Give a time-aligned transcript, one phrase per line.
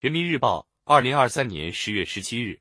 [0.00, 2.58] 人民日报，二零二三年十月十七日，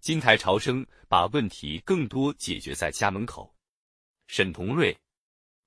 [0.00, 3.54] 金台潮生把问题更多解决在家门口。
[4.28, 4.96] 沈同瑞，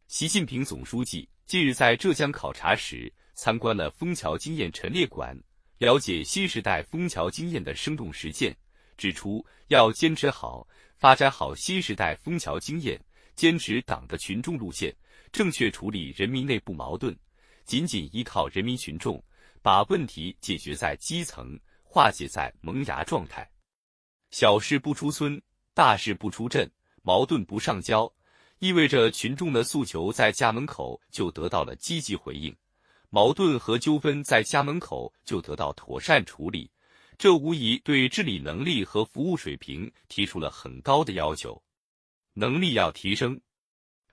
[0.07, 5.39] 习近平总书记近日在浙江考察时，参观了枫桥经验陈列馆，
[5.77, 8.57] 了解新时代枫桥经验的生动实践，
[8.97, 12.99] 指出要坚持好、发展好新时代枫桥经验，
[13.35, 14.91] 坚持党的群众路线，
[15.31, 17.15] 正确处理人民内部矛盾，
[17.65, 19.23] 紧紧依靠人民群众。
[19.67, 23.45] 把问题解决在基层，化解在萌芽状态。
[24.31, 25.41] 小事不出村，
[25.73, 26.71] 大事不出镇，
[27.03, 28.09] 矛盾不上交，
[28.59, 32.55] 意味着群众的诉求在家门口就得到了积极回应，
[33.09, 36.71] 矛盾和纠纷在家门口就得到妥善处理。
[37.17, 41.61] 这无疑对治理能力和服务水平提出了很高的要求。
[42.31, 43.37] 能力要提升，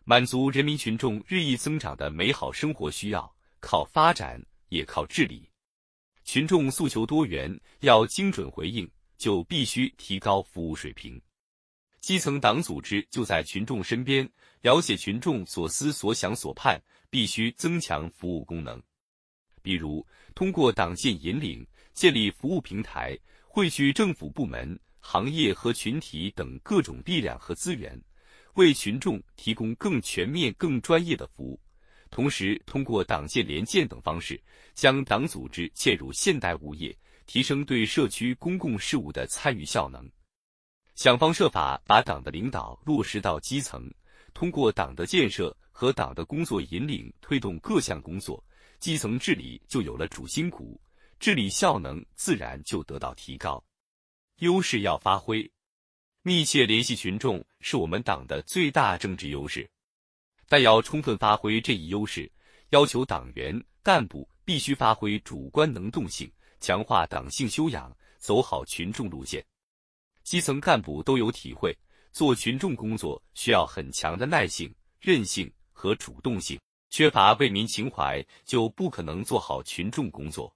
[0.02, 4.45] 满足人民群众日益增长的美好生活需要，靠发展。
[4.70, 5.48] 也靠治理，
[6.24, 11.20] 群众诉求多元，要精准回应，就必须提高服务水平。
[12.00, 14.28] 基层党组织就在群众身边，
[14.62, 16.80] 了解群众所思所想所盼，
[17.11, 18.83] 必须增强服务功能。
[19.62, 27.98] 比如，通过党建引领，建立服务平台，汇聚政府部门、行业和群体等各种力量和资源，
[28.55, 31.61] 为群众提供更全面、更专业的服务。
[32.15, 34.41] 同时，通过党建联建等方式，
[34.73, 40.09] 将党组织嵌入现代物业，提升对社区公共事务的参与效能。
[40.95, 43.92] 想方设法把党的领导落实到基层，
[44.33, 48.41] 通过党的建设和党的工作引领推动各项工作，
[48.79, 50.81] 基层治理就有了主心骨，
[51.19, 53.61] 治理效能自然就得到提高。
[54.39, 55.51] 优势要发挥，
[56.23, 59.69] 密切联系群众是我们党的最大政治优势。
[60.48, 62.31] 但要充分发挥这一优势，
[62.70, 69.45] 要求党员干部必须发挥主观能动性，强化党性修养，走好群众路线。
[70.23, 71.77] 基层干部都有体会，
[72.11, 76.58] 做群众工作需要很强的耐性、韧性和主动性，
[76.91, 80.55] 缺乏为民情怀，就不可能做好群众工作。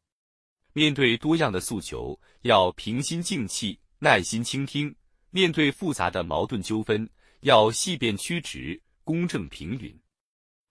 [0.72, 4.90] 面对多样的诉求，要平心静气、耐心倾听；
[5.30, 7.08] 面对复杂的矛盾纠纷，
[7.40, 8.80] 要细辨曲直。
[9.08, 9.98] 公正平允，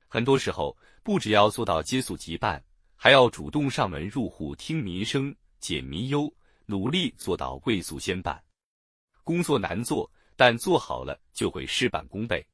[0.08, 2.64] 很多时候不只要做到接诉即办，
[2.96, 6.32] 还要主动上门入户听民生、解民忧，
[6.68, 8.40] 努力做到未诉先办。
[9.24, 12.46] 工作难做，但做好了就会事半功倍。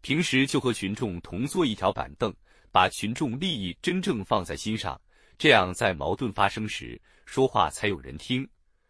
[0.00, 2.34] 平时就和群众同坐一条板凳，
[2.72, 5.00] 把群众利益真正放在心上，
[5.38, 8.44] 这样在矛盾发生时说话才有人听，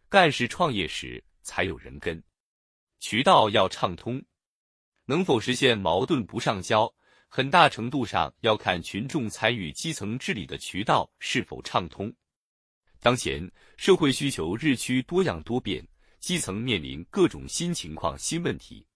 [0.09, 2.19] 干事创业时才有人跟。
[2.99, 4.25] 渠道要畅通。
[5.07, 6.93] 能否实现矛盾不上交，
[7.29, 12.13] 很大程度上要看群众参与基层治理的渠道是否畅通。
[13.01, 15.87] 当前社会需求日趋多样多变，
[16.21, 18.87] 基层面临各种新情况、新问题，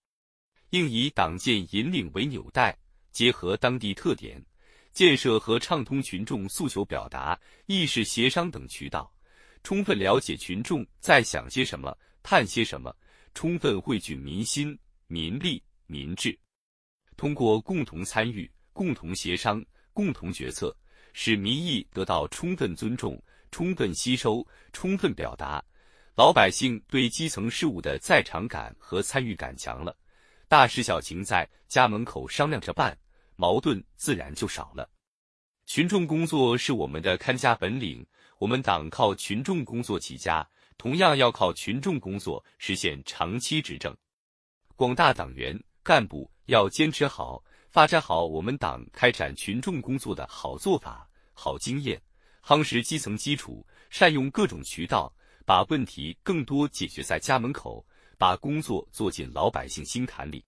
[0.71, 2.75] 应以党建引领为纽带，
[3.13, 4.43] 结合当地特点，
[4.95, 9.13] 建设和畅通群众诉求表达、意识协商等渠道，
[9.63, 12.97] 充分了解群众在想些什么、盼些什么，
[13.35, 15.63] 充分汇聚民心、民力。
[15.89, 16.39] 民治，
[17.17, 20.77] 通过共同参与、共同协商、共同决策，
[21.15, 25.65] 使民意得到充分尊重、充分吸收、充分表达，
[26.15, 29.97] 老百姓对基层事务的在场感和参与感强了，
[30.47, 32.97] 大事小情在家门口商量着办，
[33.35, 34.89] 矛盾自然就少了。
[35.65, 38.07] 群众工作是我们的看家本领，
[38.39, 43.97] 我们党靠群众工作起家，同样要靠群众工作实现长期执政。
[44.77, 45.59] 广大党员。
[45.89, 51.99] 干部要坚持好、发展好我们党开展群众工作的好做法、好经验，
[52.45, 55.11] 夯实基层基础，善用各种渠道，
[55.47, 57.83] 把问题更多解决在家门口，
[58.19, 60.45] 把工作做进老百姓心坎里。